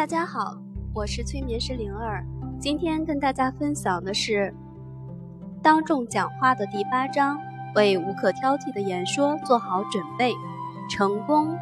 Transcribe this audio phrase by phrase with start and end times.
[0.00, 0.56] 大家好，
[0.94, 2.24] 我是催眠师灵儿。
[2.58, 4.54] 今天跟大家分享的是
[5.62, 7.38] 当众讲话的第八章，
[7.74, 10.32] 为无可挑剔的演说做好准备。
[10.88, 11.54] 成功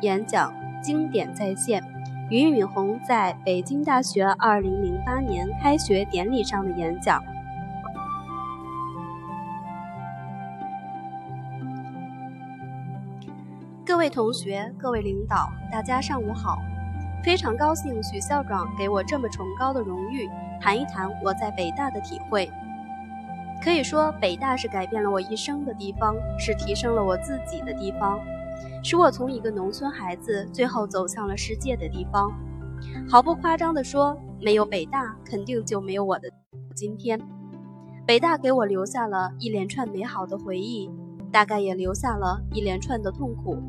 [0.00, 1.80] 演讲经典再现，
[2.28, 7.22] 俞敏洪在北京大学2008年开学典礼上的演讲。
[13.84, 16.58] 各位同学，各位领导，大家上午好。
[17.26, 20.30] 非常高兴许校长给我这么崇高的荣誉，
[20.60, 22.48] 谈一谈我在北大的体会。
[23.60, 28.20] 可以说，北大是改变了我一生的地方，是提升了我自己的地方，
[28.80, 32.30] 使我从一个农村孩子最后走向了世界的地方。
[33.10, 36.30] 毫不夸张地说，没有北大，肯定就没有我的
[36.76, 37.20] 今天。
[38.06, 40.88] 北大给我留下了一连串美好的回忆，
[41.32, 43.60] 大概也留下了一连串的痛苦。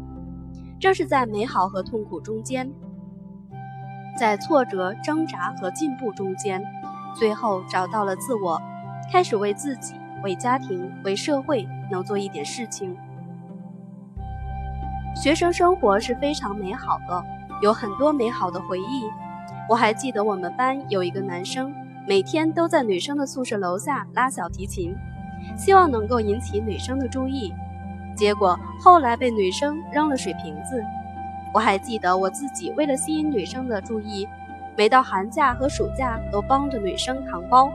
[0.80, 2.72] 正是在美好和痛苦中间。
[4.18, 6.62] 在挫折、挣扎和进步中间，
[7.16, 8.60] 最后找到了自我，
[9.12, 12.98] 开始为自己、为家庭、为社会能做一点事情。
[15.16, 17.24] 学生生活是非常美好的，
[17.62, 19.04] 有很多美好的回忆。
[19.70, 21.72] 我还记得我们班有一个男生，
[22.08, 24.96] 每天都在女生的宿舍楼下拉小提琴，
[25.56, 27.54] 希望能够引起女生的注意，
[28.16, 30.84] 结果后来被女生扔了水瓶子。
[31.54, 34.28] 我还记得我自己为了吸引女生的注意，
[34.78, 37.72] 每到寒假和暑假都帮着女生扛包。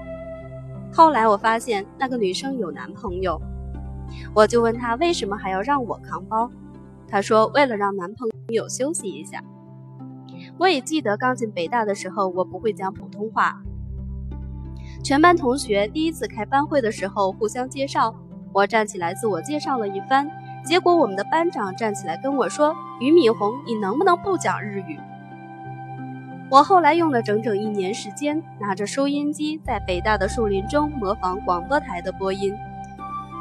[0.92, 3.41] 后来我发现那个女生有男朋友，
[4.34, 6.51] 我就问她为什么还要让我扛包，
[7.09, 9.42] 她说为了让男朋友休息一下。
[10.59, 13.62] 我也记得刚进北大的时候，我不会讲普通话，
[15.03, 18.14] 全班同学第一次开班会的时候互相介绍，
[18.53, 20.31] 我站起来自我介绍了一番。
[20.65, 24.99] 结果我们的班长站起来跟我说：“俞敏洪，你能不能不讲日语？”
[26.49, 32.55] 我后来用了整整一年时间，拿着收音机在北大的树林中模仿广播台的播音，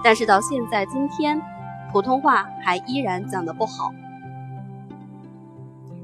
[0.04, 1.40] 但是到现在今天，
[1.92, 3.94] 普通话还依然讲得不好。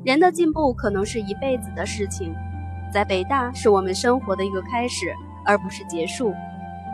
[0.03, 2.35] 人的进步可能是一辈子的事情，
[2.93, 5.11] 在北大是我们生活的一个开始，
[5.43, 6.33] 而不是结束。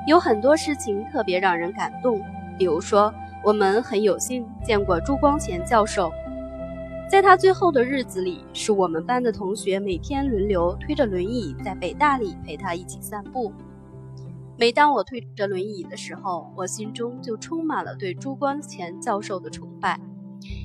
[0.07, 2.21] 有很多事情特别让人感动，
[2.57, 3.13] 比如说。
[3.45, 6.09] 我们很有幸见过朱光潜教授，
[7.09, 13.51] 在他最后的日子里，是我们班的同学每天轮流推着轮椅在北大里陪他一起散步。
[14.57, 19.99] 每当我推着轮椅的时候，我心中就充满了对朱光潜教授的崇拜，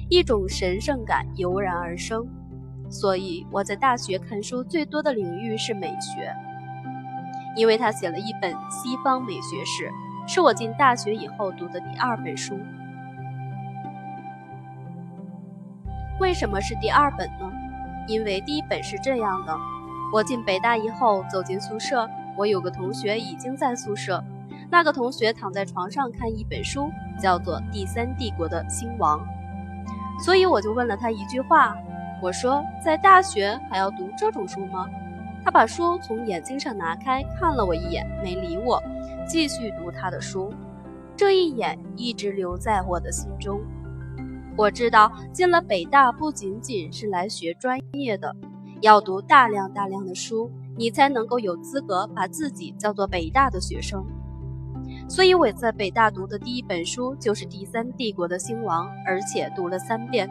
[0.09, 2.25] 一种神圣感油然而生。
[2.89, 6.33] 所以我在大学看书最多的领域是美学，
[7.57, 9.85] 因为他写了一本《西方美学史》。
[10.29, 12.61] 是我进大学以后读的第二本书。
[16.21, 17.51] 为什么是第二本呢？
[18.07, 19.57] 因为第一本是这样的：
[20.13, 22.07] 我进北大以后走进宿舍，
[22.37, 24.23] 我有个同学已经在宿舍。
[24.71, 29.27] 那个同学躺在床上看一本书，叫做《第三帝国的兴亡》。
[30.23, 31.75] 所以我就问了他一句话：
[32.21, 34.91] 我说，在大学还要读这种书吗？
[35.43, 38.83] 他把书从眼睛上拿开，看了我一眼，没理我。
[39.29, 40.53] 继续读他的书，
[41.15, 43.61] 这一眼一直留在我的心中。
[44.57, 48.35] 我知道进了北大不仅仅是来学专业的，
[48.81, 54.05] 要读大量大量的书，你才能够有资格把自己叫做北大的学生。
[55.09, 60.29] 所以我在北大读的第一本书就是《第三帝国的兴亡》，而且读了三遍。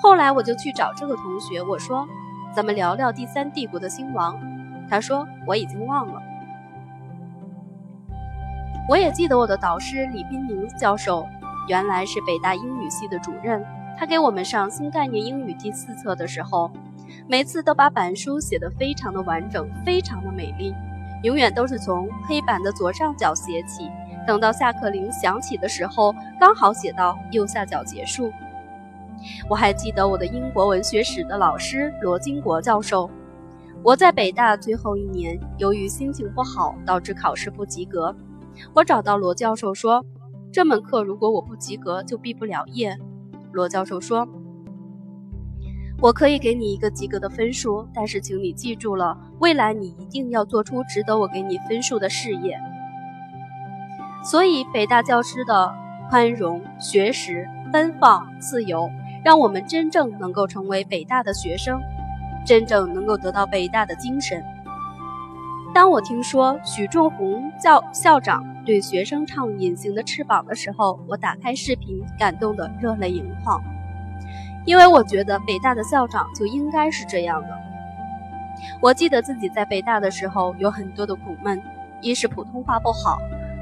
[0.00, 2.06] 后来我就去找这个同学，我说
[2.54, 4.36] ：“咱们聊聊《第三帝国的兴亡》。”
[4.88, 6.22] 他说：“我已经忘了。”
[8.88, 11.28] 我也记得我的导师李斌宁教授，
[11.68, 13.62] 原来是北大英语系的主任。
[13.98, 16.70] 他给我们上新概念英语第四册的时候，
[17.28, 20.74] 每次都把板书写得非常的完整，非常的美丽，
[21.22, 23.90] 永远都是从黑板的左上角写起，
[24.26, 28.32] 等到下课铃响起的时候，刚好写到右下角结束。
[29.50, 33.10] 我还记得我的英国文学史的老师罗金国教授。
[33.82, 38.16] 我在北大最后一年，由于心情不好，导致考试不及格。
[38.74, 40.04] 我找到罗教授说
[40.52, 42.96] ：“这门课如果我不及格，就毕不了业。”
[43.52, 44.28] 罗教授说
[46.00, 52.58] ：“我可以给你一个及格的分数，但是请你记住了，未来你一定要做出值得我给你分数的事业。”
[54.24, 55.72] 所以，北大教师的
[56.10, 58.90] 宽容、学识、奔放、自由，
[59.24, 61.80] 让我们真正能够成为北大的学生，
[62.44, 64.44] 真正能够得到北大的精神。
[65.74, 73.62] 当我听说许仲宏教校长对学生唱《隐形的翅膀》的时候，我打开视频，感动得热泪盈眶，
[74.64, 77.48] 因为我觉得北大的校长就应该是这样的。
[78.80, 81.62] 我记得自己在北大的时候有很多的苦闷，
[82.00, 83.18] 一是普通话不好，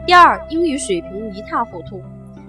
[0.07, 2.01] 第二英语水平一塌糊涂。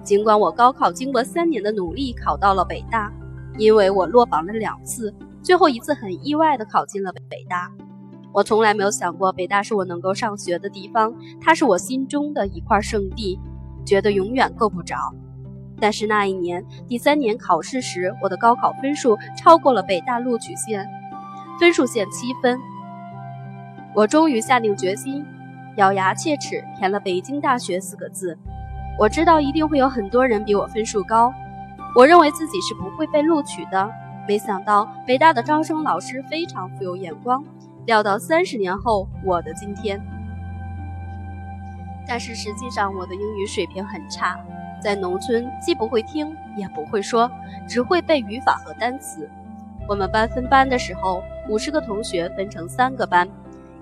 [0.03, 3.12] 尽管我高考经过三年的努力考到了北大，
[3.57, 5.13] 因为我落榜了两次，
[5.44, 7.69] 最后一次很意外的考进了北大。
[8.33, 13.39] 我从来没有想过北大是我能够上学的地方，它是我心中的一块圣地，
[13.85, 14.95] 觉得永远够不着。
[15.79, 20.88] 但是那一年第三年考试时，我的高考分数超过了北大录取线，
[21.59, 22.59] 分数线七分。
[23.95, 25.25] 我终于下定决心，
[25.77, 28.38] 咬牙切齿填了北京大学四个字。
[29.00, 31.31] 我知道一定会有很多人比我分数高，
[31.95, 33.89] 我认为自己是不会被录取的。
[34.27, 37.44] 没想到北大的招生老师非常富有眼光，
[37.88, 40.00] 料到三十年后我的今天。
[42.06, 44.38] 但是实际上我的英语水平很差。
[44.80, 47.31] 在农村，既不会听，也不会说，
[47.68, 49.28] 只会背语法和单词。
[49.88, 53.28] 我们班分班的时候，五十个同学分成三个班，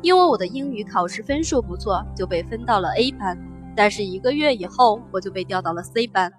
[0.01, 3.37] 因为我的英语考试分数不错，就被分到了 A 班。
[3.75, 6.31] 但是一个月以后，我就被调到了 C 班。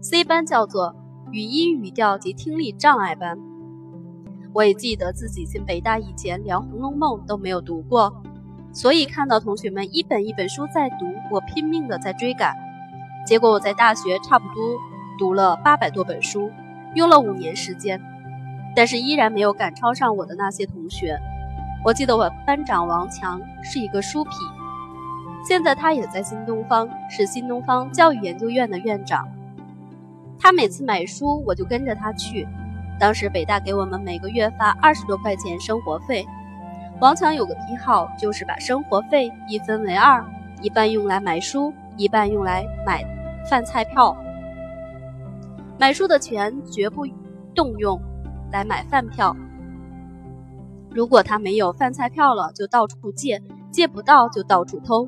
[0.00, 0.94] C 班叫做
[1.32, 3.36] 语音语调及听力障碍班。
[4.52, 8.12] 我也记得自己进北大以前，连《红楼梦》都没有读过，
[8.72, 12.54] 所以看到同学们一本一本书在读，我拼命的在追赶。
[13.24, 14.76] 结果我在大学差不多
[15.18, 16.50] 读了八百多本书，
[16.94, 18.00] 用了五年时间，
[18.74, 21.16] 但是依然没有赶超上我的那些同学。
[21.84, 24.30] 我记得我班长王强是一个书痞，
[25.46, 29.28] 现在他也在新东方，是新东方教育研究院的院长。
[30.38, 32.48] 他每次买书，我就跟着他去。
[33.00, 36.24] 当时北大给我们每个月发二十多块钱生活费，
[37.00, 40.24] 王强有个癖好，就是把生活费一分为二，
[40.62, 41.72] 一半用来买书。
[41.96, 43.04] 一半用来买
[43.44, 44.16] 饭菜票，
[45.78, 47.04] 买书的钱绝不
[47.54, 48.00] 动用
[48.50, 49.36] 来买饭票。
[50.88, 55.06] 如果他没有饭菜票了，就到处借，借不到就到处偷。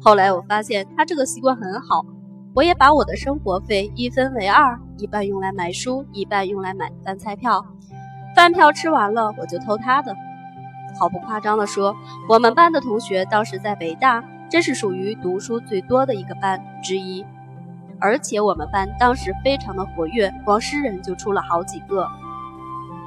[0.00, 2.06] 后来我发现他这个习惯很好，
[2.54, 7.64] 我也把我的生活费一分为二，一半用来买书，一半用来买饭菜票。
[8.34, 10.14] 饭票吃完了，我就偷他的。
[10.98, 11.94] 毫不夸张地说，
[12.28, 14.24] 我们班的同学当时在北大。
[14.50, 17.24] 真是属于读书最多的一个班之一，
[18.00, 22.04] 而且我们班当时非常的活跃，光诗人就出了好几个。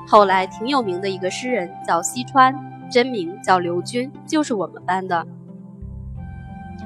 [0.07, 2.56] 后来挺有名的一个诗人叫西川，
[2.90, 5.28] 真名叫刘军，就是我们班的。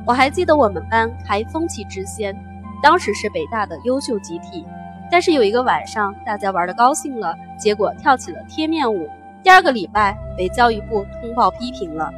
[0.08, 2.36] 我还记得我们班开风气之先，
[2.82, 4.66] 当时是北大的优秀集体，
[5.12, 9.10] 但是有一个晚上大家玩的高兴了，结果跳起了贴面舞，
[9.44, 12.12] 第二个礼拜被教育部通报批评了。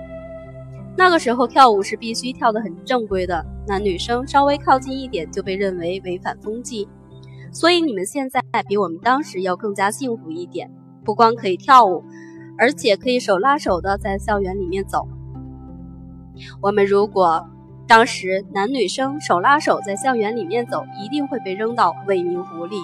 [0.98, 6.88] 那个时候跳舞是必须跳得很正规的，男女生稍微靠近一点就被认为违反风纪。
[7.52, 10.70] 所以你们现在比我们当时要更加幸福一点，
[11.06, 12.04] 不光可以跳舞，
[12.58, 15.08] 而且可以手拉手的在校园里面走。
[16.62, 17.48] 我们如果
[17.90, 22.76] 当时男女生手拉手在校园里面走，一定会被扔到未名湖里。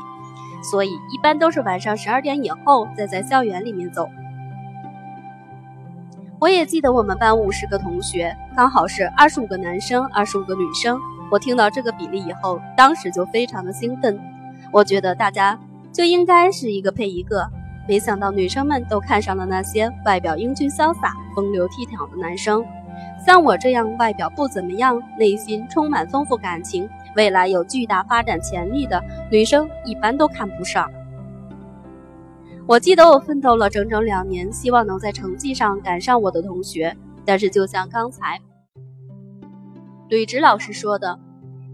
[0.64, 4.10] 所以一般都是晚上十二点以后再在校园里面走。
[6.40, 11.00] 我也记得我们班五十个同学，刚好是二十五个男生，二十五个女生。
[11.30, 14.20] 我听到这个比例以后，当时就非常的兴奋。
[14.72, 15.60] 我觉得大家
[15.94, 17.48] 就应该是一个配一个。
[17.88, 22.66] 没想到女生们都看上了那些外表英俊潇洒、风流倜傥的男生。
[23.26, 30.88] 像我这样外表不怎么样，内心充满丰富感情，未来有巨大发展潜力的女生，一般都看不上。
[32.68, 36.96] 我记得我奋斗了整整两年，希望能在成绩上赶上我的同学。
[37.26, 38.40] 但是，就像刚才
[40.08, 41.20] 吕植老师说的，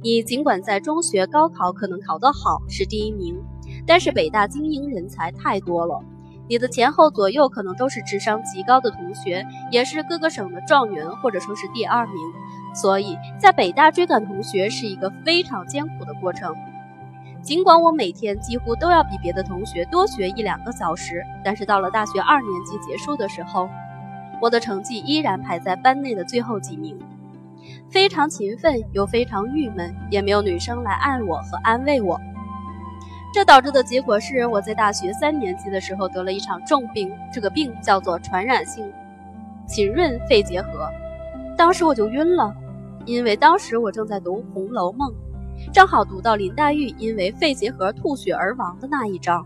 [0.01, 3.38] 你尽管在中学高考可能考得好，是第一名，
[3.86, 6.01] 但是北大精英人才太多了，
[6.51, 12.15] 你的前后左右可能都是智商极高的同学，也是各个省的状元或者说是第二名。
[12.75, 16.53] 所以在北大追赶同学是一个非常艰苦的过程。
[17.41, 23.70] 尽管我每天几乎都要比别的同学多学一两个小时，但是到了大学二年级结束的时候，
[24.41, 27.00] 我的成绩依然排在班内的最后几名。
[27.89, 32.20] 非常勤奋又非常郁闷，也没有女生来爱我和安慰我。
[33.34, 38.92] 这导致的结果是，我在大学三年级的时候得了一场重病，这个病叫做传染性
[39.66, 40.90] 浸润肺结核。
[41.58, 42.54] 当时我就晕了，
[43.06, 45.10] 因为当时我正在读《红楼梦》。
[45.72, 49.46] 正好读到林黛玉因为肺结核吐血而亡的那一章，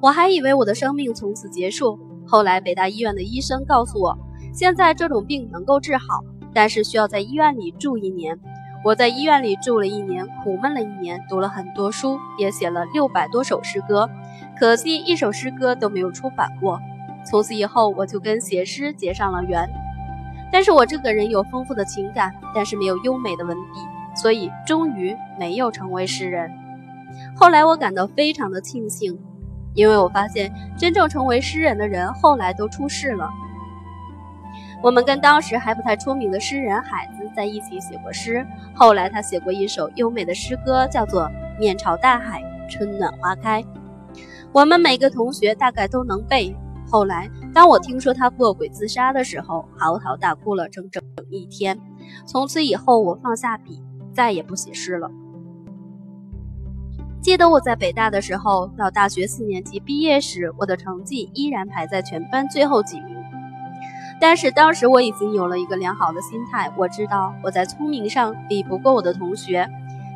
[0.00, 1.98] 我还以为我的生命从此结束。
[2.26, 4.16] 后来北大医院的医生告诉我，
[4.54, 6.24] 现在这种病能够治好，
[6.54, 8.38] 但是需要在医院里住一年。
[8.84, 14.10] 我在医院里住了一年，苦闷了一年，读了很多书，也写了六百多首诗歌。
[14.58, 16.80] 可惜一首诗歌都没有出版过。
[17.24, 19.68] 从此以后，我就跟写诗结上了缘。
[20.50, 23.78] 但是我这个人有丰富的情感，但是没有优美的文笔，
[24.16, 26.50] 所以终于没有成为诗人。
[27.36, 29.16] 后来我感到非常的庆幸，
[29.74, 33.30] 因为我发现真正成为诗人的人后来都出世了。
[34.82, 41.22] 我们跟当时还不太出名的诗人海子在一起写过诗，后来他写过一首优美的诗歌，叫做
[41.58, 43.62] 《面朝大海，春暖花开》，
[44.52, 46.54] 我们每个同学大概都能背。
[46.90, 51.78] 后来，当我听说他卧轨自杀的时候，嚎啕大哭了整整一天。
[52.26, 53.80] 从此以后，我放下笔，
[54.12, 55.08] 再也不写诗了。
[57.22, 63.16] 记得我在北大的时候，到大学四年级毕业时，我的成绩依然排在全班最后几名。
[64.22, 69.68] 但是当时我已经有了一个良好的心态，我知道我在聪明上比不过我的同学，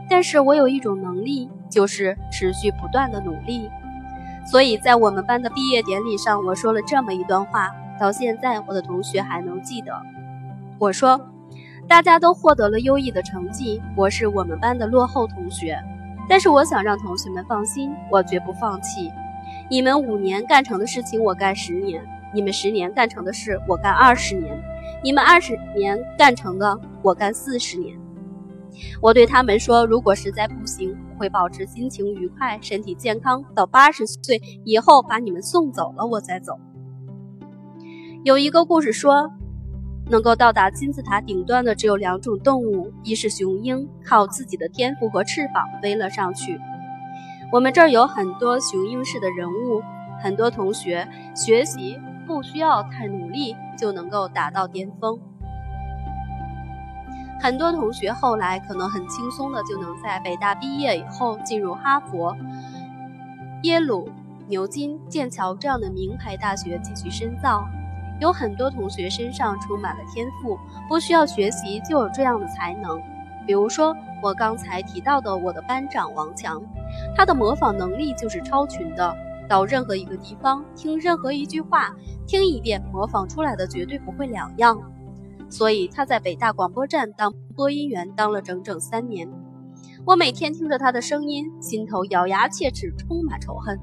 [0.08, 3.68] 但是我有一种能力，就是持续不断的努力。
[4.46, 9.92] 所以在我们班的毕业典礼上，我说了这么一段话，到现在我的同学还能记得。
[10.78, 11.20] 我说，
[11.88, 15.76] 大家都获得了优异的成绩，我是我们班的落后同学，
[16.28, 19.10] 但是我想让同学们放心，我绝不放弃。
[19.68, 22.00] 你们五年干成的事情，我干十年；
[22.36, 24.54] 你们十年干成的事，我干二十年；
[25.02, 27.98] 你们二十年干成的，我干四十年。
[29.00, 36.58] 我对他们说：“如果实在不行，我会保持心情愉快、身体健康，到八十岁以后把你们送走了，我再走。”
[38.22, 39.32] 有一个故事说，
[40.10, 46.60] 能够到达金字塔顶端的只有两种动物，一是雄鹰，靠自己的天赋和翅膀飞了上去。
[47.50, 49.80] 我们这儿有很多雄鹰式的人物，
[50.22, 55.18] 很多同学学习不需要太努力就能够达到巅峰。
[57.40, 62.35] 很多同学后来可能很轻松的就能在北大毕业以后进入哈佛、
[63.62, 64.09] 耶鲁、
[64.49, 67.64] 牛津、剑桥这样的名牌大学继续深造。
[68.18, 72.99] 有很多同学身上充满了天赋，不需要学习就有这样的才能。
[73.47, 76.61] 比如说我刚才提到的我的班长王强，
[77.14, 79.14] 他的模仿能力就是超群的。
[79.48, 81.94] 到任何一个地方听任何一句话，
[82.26, 84.78] 听一遍模仿出来的绝对不会两样。
[85.48, 89.28] 所以他在北大广播站当播音员，当了整整三年。
[90.04, 93.78] 我每天听着他的声音，心头咬牙切齿，充满仇恨。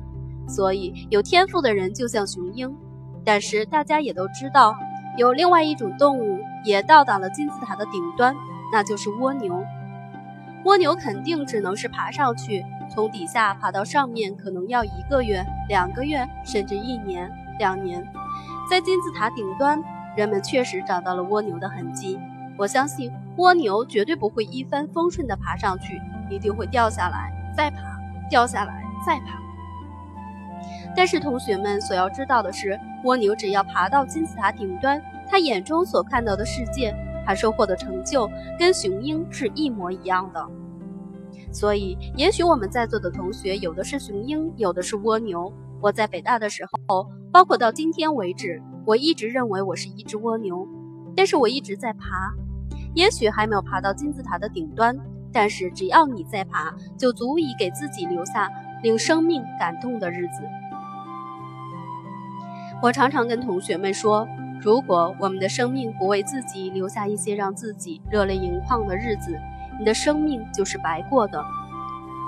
[0.47, 2.75] 所以有天赋的人就像雄鹰，
[3.23, 4.75] 但是大家也都知道，
[5.17, 8.35] 有另外一种动物也到达了金字塔的顶端，
[8.71, 9.63] 那就是蜗牛。
[10.65, 17.29] 蜗牛肯定只能是爬上去，从底下爬到上面可能要一个月、两个月，甚至一年、
[17.59, 18.01] 两年，
[18.69, 19.81] 在金字塔顶端。
[20.15, 22.19] 人们确实找到了蜗牛的痕迹，
[22.55, 27.77] 我相信蜗牛绝对不会一帆风顺地爬上去，一定会掉下来再爬，
[28.29, 29.41] 掉下来再爬。
[30.95, 40.45] 但是同学们所要知道的是，蜗牛只要爬到金字塔顶端，它眼中所看到的世界，他收获的成就，跟雄鹰是一模一样的。
[41.51, 45.51] 所以，也许我们在座的同学有的是雄鹰，有的是蜗牛。
[45.81, 48.61] 我在北大的时候，包括到今天为止。
[48.85, 50.67] 我一直认为我是一只蜗牛，
[51.15, 52.33] 但是我一直在爬，
[52.93, 54.97] 也许还没有爬到金字塔的顶端，
[55.31, 58.51] 但是只要你在爬，就足以给自己留下
[58.81, 60.43] 令生命感动的日子。
[62.81, 64.27] 我常常跟同学们说，
[64.63, 69.37] 如果我们的生命不为自己留下一些让自己热泪盈眶的日子，
[69.77, 71.43] 你的生命就是白过的。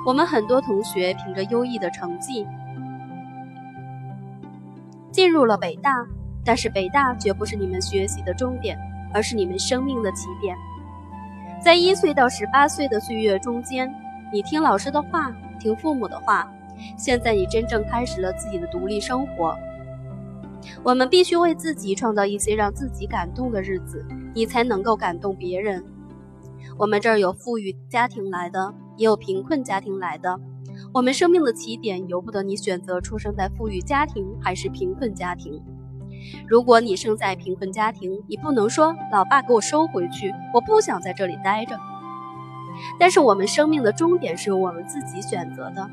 [0.06, 2.46] 我们很多同学凭着优异的成绩
[5.12, 6.06] 进入了北大。
[6.48, 8.78] 但是北大绝不是你们学习的终点，
[9.12, 10.56] 而是你们生命的起点。
[11.60, 13.92] 在一岁到十八岁的岁月中间，
[14.32, 16.48] 你听老师的话，听父母的话。
[16.98, 19.58] 现在你真正开始了自己的独立生活。
[20.84, 25.84] 我们必须为自己创造一些让自己感动的日子，你才能够感动别人。
[26.78, 30.40] 我们这儿有富裕家庭来的，也有贫困家庭来的。
[30.94, 35.62] 我们生命的起点由不得你选择出生在富裕家庭还是贫困家庭。
[36.48, 41.78] 如果你生在贫困家庭，你不能说“老爸给我收回去，我不想在这里待着”。
[43.00, 45.90] 但是我们生命的终点是由我们自己选择的。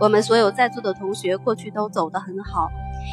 [0.00, 2.70] 我们所有在座的同学过去都走得很好，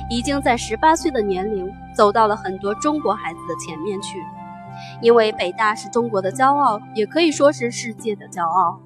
[0.10, 4.24] 已经在十八岁的年龄走到了很多中国孩子的前面去。
[5.02, 8.80] 因为北大是中国的骄傲，也可以说是世界的骄傲。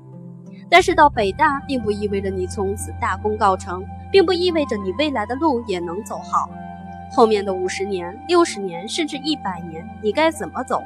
[0.68, 6.50] 但是到北大并不意味着你从此大功告成，并不意味着你未来的路也能走好。
[7.12, 10.82] 后面的五十年、六十年，甚至一百年，你该怎么走，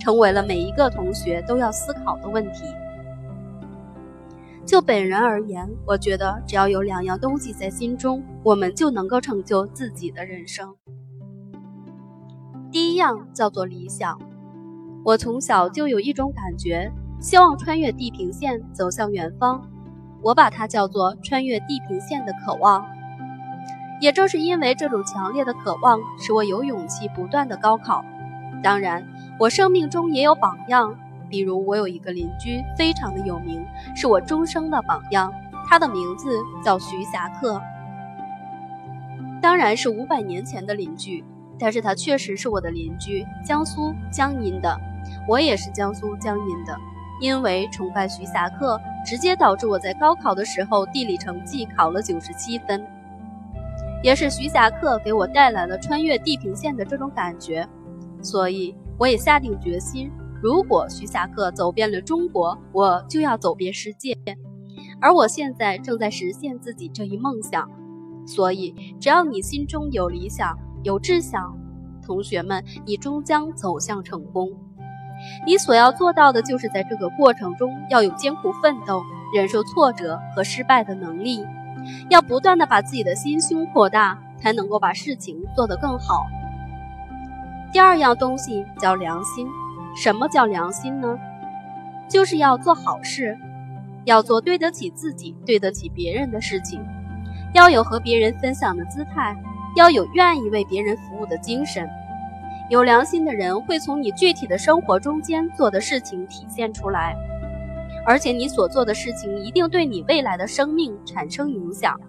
[0.00, 2.64] 成为了每一个同学都要思考的问题。
[4.70, 10.76] 就本人而言，我觉得只要有两样东西在心中，我们就能够成就自己的人生。
[12.70, 14.16] 第一样叫做理想。
[15.04, 19.60] 我从小就有一种感觉，希望穿越地平线走向远方。
[20.22, 22.86] 我把它叫做穿越地平线的渴望。
[24.00, 28.04] 也正是因为这种强烈的渴望，使我有勇气不断的高考。
[28.62, 29.04] 当然，
[29.40, 30.96] 我生命中也有榜样。
[31.30, 35.32] 比如，我有一个邻居，非常的有名，是我终生的榜样。
[35.68, 36.28] 他的名字
[36.64, 37.62] 叫徐霞客，
[39.40, 41.24] 当然是五百年前的邻居，
[41.58, 44.76] 但是他确实是我的邻居，江苏江阴的，
[45.28, 46.76] 我也是江苏江阴的。
[47.20, 52.84] 因为崇拜徐霞客，直接导致我在高考的时候地理成绩考了九十七分，
[54.02, 57.68] 也是徐霞客给我带来了穿越地平线的这种感觉，
[58.22, 60.10] 所以我也下定决心。
[60.42, 64.16] 如果徐霞客走遍了中国，我就要走遍世界。
[65.00, 67.68] 而我现在正在实现自己这一梦想。
[68.26, 71.58] 所以，只要你心中有理想、有志向，
[72.04, 74.50] 同学们，你终将走向成功。
[75.46, 79.02] 你所要做到的就是在这个过程中要有艰苦奋斗、
[79.34, 81.44] 忍受挫折和失败的能力，
[82.08, 86.26] 要不断的把自己的心胸扩大，才能够把事情做得更好。
[87.72, 89.46] 第二样东西叫良心。
[89.96, 91.18] 什么叫良心呢？
[92.08, 93.36] 就是要做好事，
[94.04, 96.84] 要做对得起自己、对得起别人的事情，
[97.54, 99.36] 要有和别人分享的姿态，
[99.76, 101.88] 要有愿意为别人服务的精神。
[102.68, 107.16] 有良心的人会从你具体的生活中间做的事情体现出来，
[108.06, 112.00] 而且你所做的事情一定对你未来的生命产生影响。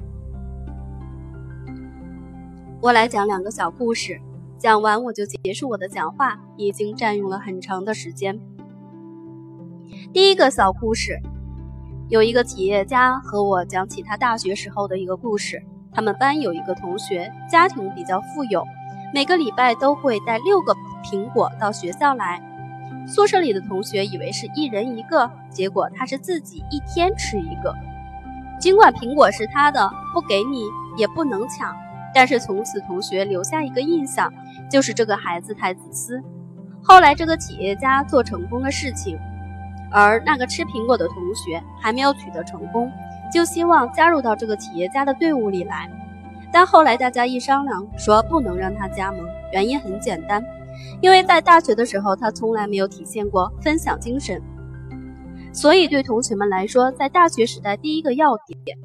[2.80, 4.20] 我来讲两个小故事。
[4.62, 8.40] 讲完我就结束我的讲话，已经占用了很长的时间。
[10.14, 11.20] 第一个小故事，
[12.10, 15.64] 有一个企业家和我讲起他大学时候的一个故事。
[15.92, 18.64] 他们班有一个同学，家庭比较富有，
[19.16, 22.40] 每个礼拜都会带六个苹果到学校来。
[23.08, 27.74] 宿舍里的同学以为是一人一个，结果他是自己一天吃一个。
[28.60, 30.66] 尽管苹果是他的，不给你
[30.98, 31.76] 也不能抢。
[32.14, 34.32] 但是从此，同学留下一个印象，
[34.70, 36.22] 就是这个孩子太自私。
[36.84, 39.18] 后来，这个企业家做成功的事情，
[39.92, 42.92] 而那个吃苹果的同学还没有取得成功，
[43.32, 45.90] 就希望加入到这个企业家的队伍里来。
[46.52, 49.26] 但后来大家一商量，说不能让他加盟。
[49.54, 50.44] 原因很简单，
[51.02, 54.42] 因为在大学的时候，他从来没有体现过分享精神。
[55.54, 58.78] 所以，对同学们来说，在大学时代，第一个要点。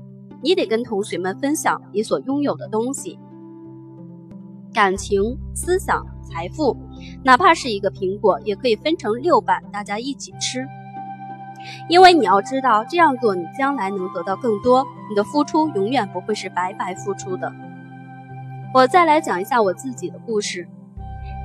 [0.42, 3.18] 你得跟同学们分享你所拥有的东西，
[4.72, 6.77] 感情、思想、财富，
[7.25, 10.66] 哪怕是一个苹果，也可以分成六瓣，大家一起吃。
[11.88, 17.51] 因为你要知道，这样做你将来能得到更多，你的付出永远不会是白白付出的。
[18.75, 20.68] 我再来讲一下我自己的故事，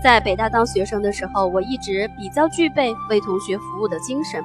[0.04, 4.44] 在北大当学生的时候，我一直比较具备为同学服务的精神。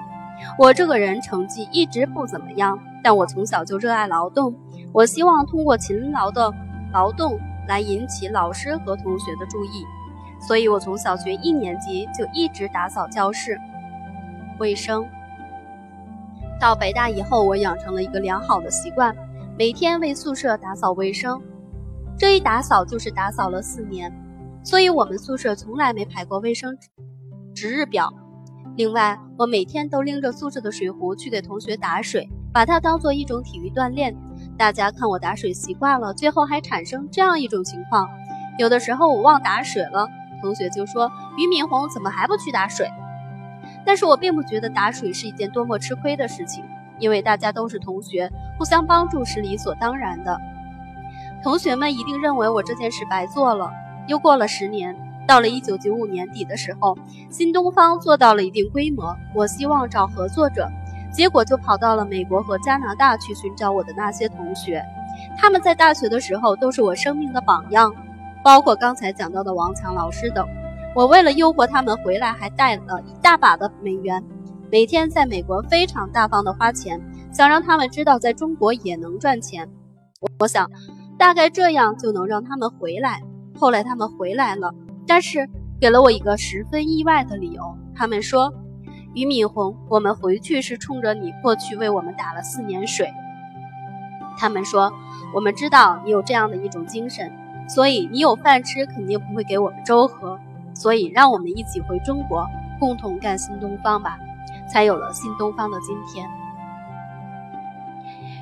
[0.58, 2.78] 我这个人成绩一直不怎么样。
[3.02, 4.54] 但我从小就热爱劳动，
[4.92, 6.52] 我希望通过勤劳的
[6.92, 9.84] 劳动来引起老师和同学的注意，
[10.40, 13.56] 所以我从小学一年级就一直打扫教室、
[14.58, 15.06] 卫生。
[16.58, 19.14] 到北大以后，我养成了一个良好的习惯，
[19.56, 21.40] 每天为宿舍打扫卫生。
[22.18, 24.10] 这一打扫就是打扫了四年，
[24.64, 26.76] 所以我们宿舍从来没排过卫生
[27.54, 28.12] 值日表。
[28.76, 32.28] 另外，我每天都拎着宿舍的水壶去给同学打水。
[32.52, 34.16] 把它当做一种体育锻炼，
[34.56, 38.08] 大家看我打水习惯了，最后还产生这样一种情况：
[38.58, 40.08] 有的时候我忘打水了，
[40.40, 42.90] 同学就说俞敏洪怎么还不去打水？
[43.84, 46.64] 但是我并不觉得打水是一件多么吃亏的事情，
[46.98, 50.40] 因为大家都是同学，互相帮助是理所当然的。
[51.42, 53.70] 同学们一定认为我这件事白做了。
[54.06, 56.96] 又过了十年，到了一九九五年底的时候，
[57.30, 60.68] 新东方做到了一定规模，我希望找合作者。
[61.12, 64.84] 结果就跑到了美国和加拿大去寻找我的那些同学，
[65.38, 67.94] 他们在大学的时候都是我生命的榜样，
[68.44, 70.46] 包括刚才讲到的王强老师等。
[70.94, 74.22] 我为了诱惑他们回来，还带了一大把的美元，
[74.70, 77.00] 每天在美国非常大方的花钱，
[77.32, 79.68] 想让他们知道在中国也能赚钱。
[80.38, 80.70] 我想，
[81.16, 83.22] 大概这样就能让他们回来。
[83.58, 84.74] 后来他们回来了，
[85.06, 85.48] 但是
[85.80, 88.52] 给了我一个十分意外的理由，他们说。
[89.14, 93.10] 俞敏洪，我们回去是冲着你过去为我们打了四年水。
[94.36, 94.92] 他们说，
[95.34, 97.32] 我们知道你有这样的一种精神，
[97.66, 100.38] 所以你有饭吃，肯定不会给我们粥喝。
[100.74, 102.46] 所以，让我们一起回中国，
[102.78, 104.18] 共同干新东方吧，
[104.70, 106.28] 才有了新东方的今天。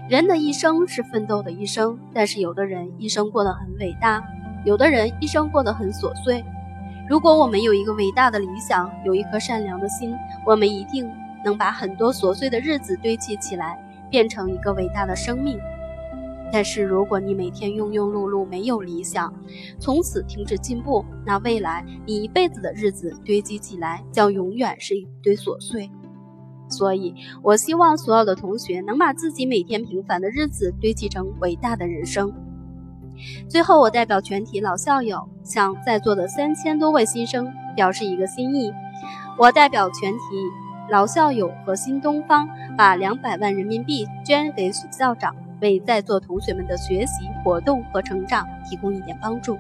[0.09, 4.24] 人的一生是奋斗的一生，但是有的人一生过得很伟大，
[4.64, 6.44] 有的人一生过得很琐碎。
[7.07, 10.14] 如果我们有一个伟大的理想，有一颗善良的心，
[10.47, 11.07] 我们一定
[11.45, 13.79] 能把很多琐碎的日子堆砌起来，
[14.11, 15.59] 变成一个伟大的生命。
[16.51, 19.31] 但是如果你每天庸庸碌碌，没有理想，
[19.79, 25.90] 从此停止进步，那未来你一辈子的日子堆积起来，将永远是一堆琐碎。
[26.71, 32.33] 所以，我希望所有的同学能把自己每天平凡的日子堆砌成伟大的人生。
[33.48, 38.72] 最后，我代表全体老校友向在座的三千多位新生表示一个心意：
[39.38, 40.18] 我代表全体
[40.90, 49.59] 老校友和新东方，把两百万人民币捐给许校长，为在座同学们的学习、活动和成长提供一点帮助。